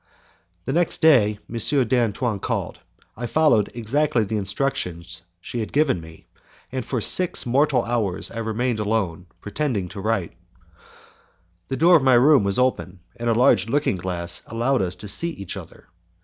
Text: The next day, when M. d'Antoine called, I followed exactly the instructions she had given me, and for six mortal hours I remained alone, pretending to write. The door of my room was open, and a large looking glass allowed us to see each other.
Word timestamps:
The 0.65 0.73
next 0.73 0.99
day, 0.99 1.37
when 1.45 1.61
M. 1.61 1.87
d'Antoine 1.87 2.39
called, 2.39 2.79
I 3.15 3.27
followed 3.27 3.69
exactly 3.75 4.23
the 4.23 4.35
instructions 4.35 5.21
she 5.39 5.59
had 5.59 5.71
given 5.71 6.01
me, 6.01 6.25
and 6.71 6.83
for 6.83 6.99
six 7.01 7.45
mortal 7.45 7.83
hours 7.85 8.31
I 8.31 8.39
remained 8.39 8.79
alone, 8.79 9.27
pretending 9.41 9.89
to 9.89 10.01
write. 10.01 10.33
The 11.67 11.77
door 11.77 11.95
of 11.97 12.01
my 12.01 12.15
room 12.15 12.43
was 12.43 12.57
open, 12.57 13.01
and 13.17 13.29
a 13.29 13.33
large 13.35 13.67
looking 13.69 13.97
glass 13.97 14.41
allowed 14.47 14.81
us 14.81 14.95
to 14.95 15.07
see 15.07 15.29
each 15.29 15.55
other. 15.55 15.87